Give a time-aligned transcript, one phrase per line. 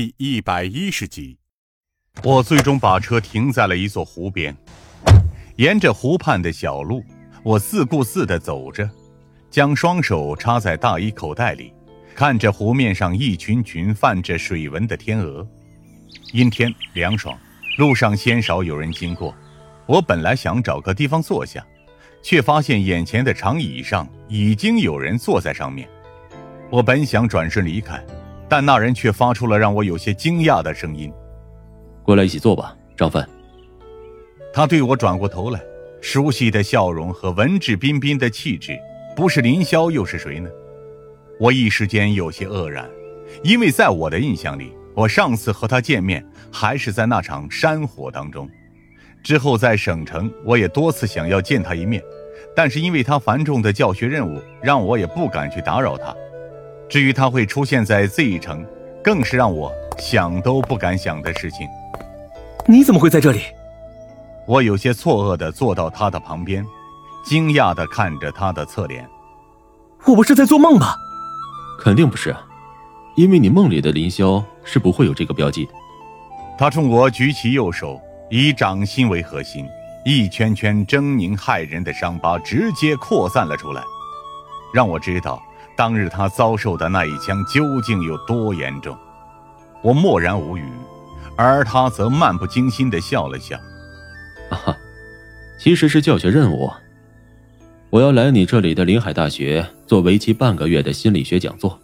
[0.00, 1.36] 第一百一十集，
[2.22, 4.56] 我最终把车停在了一座湖边，
[5.56, 7.04] 沿着湖畔的小路，
[7.42, 8.88] 我自顾自地走着，
[9.50, 11.74] 将双手插在大衣口袋里，
[12.14, 15.46] 看着湖面上一群群泛着水纹的天鹅。
[16.32, 17.38] 阴天凉爽，
[17.76, 19.36] 路上鲜少有人经过。
[19.84, 21.62] 我本来想找个地方坐下，
[22.22, 25.86] 却发现眼前的长椅上已经有人坐在上面。
[26.70, 28.02] 我本想转身离开，
[28.50, 31.10] 但那人却发出了让我有些惊讶的声音
[32.02, 33.26] ：“过来一起坐吧，张帆。”
[34.52, 35.62] 他对我转过头来，
[36.00, 38.76] 熟悉的笑容和文质彬彬的气质，
[39.14, 40.50] 不是林霄又是谁呢？
[41.38, 42.90] 我一时间有些愕然，
[43.44, 48.50] 因为在我的印象里，我上次和他见面还是在那场山火当中。
[49.22, 52.02] 之后在省城，我也多次想要见他一面，
[52.56, 56.12] 但是因为他繁重的教学任务，让我也不敢去打扰他。
[56.90, 58.66] 至于他会出现在 Z 城，
[59.02, 61.68] 更是让我想都不敢想的事情。
[62.66, 63.42] 你怎么会在这里？
[64.44, 66.66] 我有些错愕地坐到他的旁边，
[67.24, 69.08] 惊讶地看着他的侧脸。
[70.04, 70.96] 我不是在做梦吧？
[71.78, 72.34] 肯定不是，
[73.14, 75.72] 因为你梦里的林霄是不会有这个标记的。
[76.58, 79.64] 他冲我举起右手，以掌心为核心，
[80.04, 83.80] 一圈圈狰狞骇人的伤疤直接扩散了出来，
[84.74, 85.40] 让我知道。
[85.80, 88.94] 当日他遭受的那一枪究竟有多严重？
[89.80, 90.62] 我默然无语，
[91.38, 93.56] 而他则漫不经心地笑了笑。
[94.50, 94.76] 啊，
[95.58, 96.70] 其实是教学任务。
[97.88, 101.80] 我要来你这里的临海大学做为期半个月的心理学讲座。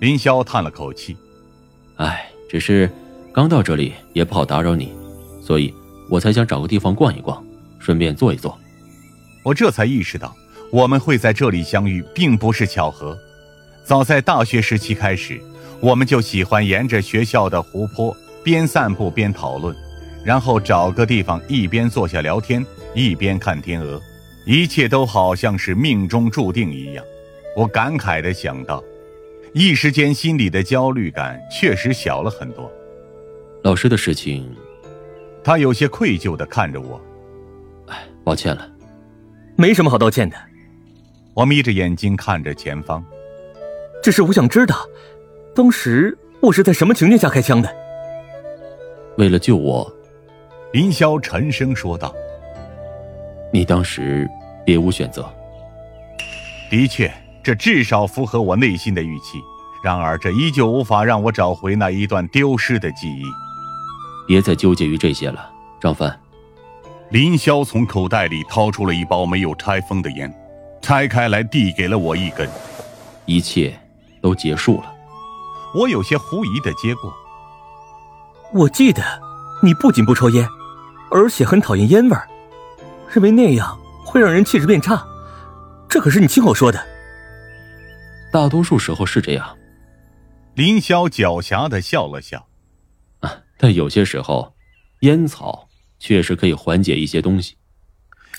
[0.00, 1.14] 林霄叹了口气
[1.96, 2.90] ：“哎，只是
[3.34, 4.94] 刚到这里也不好打扰你，
[5.42, 5.74] 所以
[6.08, 7.44] 我才想找个地方逛一逛，
[7.78, 8.58] 顺便坐一坐。”
[9.44, 10.34] 我这才意识到。
[10.74, 13.16] 我们会在这里相遇，并不是巧合。
[13.84, 15.40] 早在大学时期开始，
[15.78, 19.72] 我们就喜欢沿着学校的湖泊边散步边讨论，
[20.24, 24.02] 然后找个地方一边坐下聊天，一边看天鹅。
[24.44, 27.04] 一切都好像是命中注定一样。
[27.56, 28.82] 我感慨地想到，
[29.52, 32.68] 一时间心里的焦虑感确实小了很多。
[33.62, 34.52] 老师的事情，
[35.44, 37.00] 他有些愧疚地看着我。
[37.86, 38.68] 哎，抱歉了，
[39.54, 40.36] 没什么好道歉的。
[41.34, 43.04] 我眯着眼睛看着前方，
[44.00, 44.76] 只是我想知道，
[45.52, 47.68] 当时我是在什么情境下开枪的？
[49.18, 49.92] 为了救我，
[50.72, 52.14] 林霄沉声说道
[53.52, 54.28] ：“你当时
[54.64, 55.28] 别无选择。”
[56.70, 57.12] 的确，
[57.42, 59.40] 这至少符合我内心的预期。
[59.82, 63.24] 然而，这依旧无法让我找回那一段丢失的记忆。
[64.26, 66.16] 别再纠结于这些了，张帆。
[67.10, 70.32] 林霄从口袋里掏出了一包没有拆封的烟。
[70.84, 72.46] 拆开来，递给了我一根。
[73.24, 73.74] 一切
[74.20, 74.94] 都结束了。
[75.74, 77.10] 我有些狐疑的接过。
[78.52, 79.02] 我记得，
[79.62, 80.46] 你不仅不抽烟，
[81.10, 82.28] 而且很讨厌烟味儿，
[83.10, 85.02] 认为那样会让人气质变差。
[85.88, 86.86] 这可是你亲口说的。
[88.30, 89.56] 大多数时候是这样。
[90.52, 92.46] 林霄狡黠的笑了笑。
[93.20, 94.54] 啊，但有些时候，
[95.00, 95.66] 烟草
[95.98, 97.56] 确实可以缓解一些东西。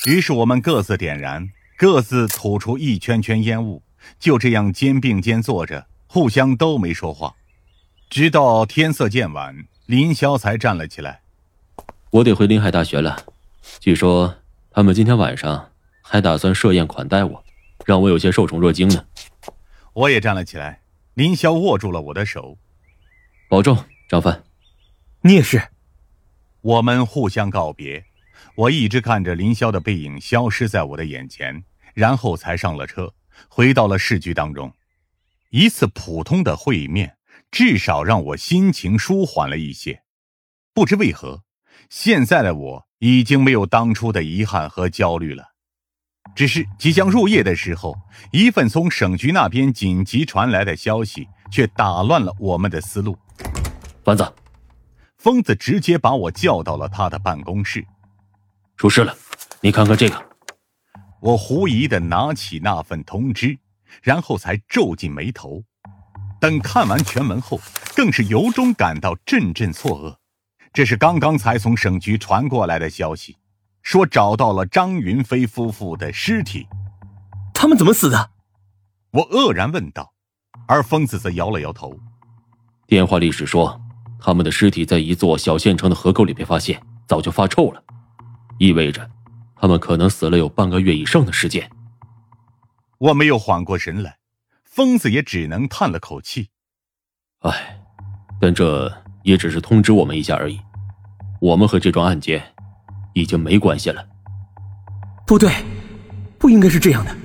[0.05, 1.49] 于是我们各自点燃。
[1.77, 3.83] 各自吐出一圈圈烟雾，
[4.17, 7.35] 就这样肩并肩坐着，互相都没说话，
[8.09, 11.21] 直到天色渐晚，林霄才站了起来。
[12.11, 13.25] 我得回临海大学了，
[13.79, 14.35] 据说
[14.71, 15.69] 他们今天晚上
[16.01, 17.43] 还打算设宴款待我，
[17.85, 19.05] 让我有些受宠若惊呢。
[19.91, 20.81] 我也站了起来，
[21.13, 22.57] 林霄握住了我的手，
[23.49, 23.77] 保重，
[24.07, 24.43] 张帆。
[25.21, 25.61] 你也是。
[26.61, 28.05] 我们互相告别。
[28.55, 31.63] 我一直看着林霄的背影消失在我的眼前，
[31.93, 33.13] 然后才上了车，
[33.49, 34.71] 回到了市局当中。
[35.49, 37.17] 一次普通的会面，
[37.51, 40.01] 至少让我心情舒缓了一些。
[40.73, 41.43] 不知为何，
[41.89, 45.45] 现在的我已经没有当初的遗憾和焦虑了。
[46.35, 47.95] 只是即将入夜的时候，
[48.31, 53.17] 一份从省局那边紧急传来的消息却打乱了我们的思路。
[54.03, 54.33] 丸子，
[55.17, 57.85] 疯子直接把我叫到了他的办公室。
[58.77, 59.15] 出事了，
[59.61, 60.25] 你看看这个。
[61.21, 63.57] 我狐疑的拿起那份通知，
[64.03, 65.63] 然后才皱紧眉头。
[66.39, 67.59] 等看完全文后，
[67.95, 70.15] 更是由衷感到阵阵错愕。
[70.73, 73.37] 这是刚刚才从省局传过来的消息，
[73.81, 76.67] 说找到了张云飞夫妇的尸体。
[77.53, 78.31] 他们怎么死的？
[79.11, 80.13] 我愕然问道。
[80.67, 81.95] 而疯子则摇了摇头。
[82.87, 83.79] 电话里是说，
[84.19, 87.83] 他们的尸体在一座小县城的河沟里被发现，早就发臭了。
[88.57, 89.09] 意味着，
[89.55, 91.69] 他们可能死了有半个月以上的时间。
[92.97, 94.17] 我没有缓过神来，
[94.63, 96.49] 疯子也只能叹了口气
[97.41, 97.79] ：“哎，
[98.39, 98.91] 但这
[99.23, 100.59] 也只是通知我们一下而已。
[101.41, 102.41] 我们和这桩案件
[103.13, 104.07] 已经没关系了。
[105.27, 105.51] 不对，
[106.39, 107.15] 不应该是这样的。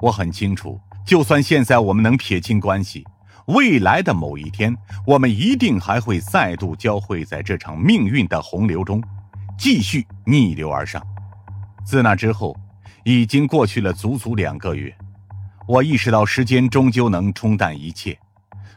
[0.00, 3.04] 我很清楚，就算现在我们能撇清关系，
[3.48, 4.74] 未来的某一天，
[5.06, 9.02] 我们一定还会再度交汇在这场命运的洪流中，
[9.60, 11.06] 继续逆流而上。
[11.84, 12.56] 自那之后，
[13.04, 14.96] 已经过去了足足两个月。
[15.68, 18.18] 我意识到时间终究能冲淡一切，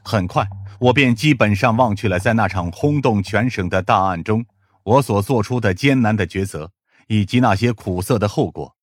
[0.03, 0.45] 很快
[0.81, 4.45] 我便基本上忘却了在那场轰动全省的大案中
[4.83, 6.69] 我所做出的艰难的抉择，
[7.07, 8.75] 以及那些苦涩的后果。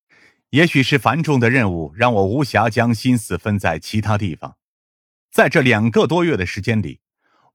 [0.48, 4.56] 也许是繁重的任务让我无暇将心思分在其他地方。
[5.30, 7.00] 在这两个多月的时间里，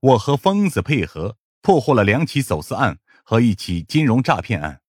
[0.02, 4.80] 我和疯子配合破获了两起走私案和一起金融诈骗案，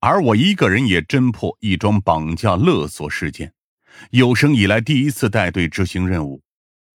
[0.00, 3.54] 而我一个人也侦破一桩绑架勒索事件。
[4.10, 6.42] 有生以来第一次带队执行任务，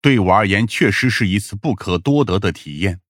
[0.02, 3.00] 对我而言确实是一次不可多得的体验。